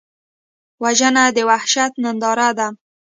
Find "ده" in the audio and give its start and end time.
2.57-2.67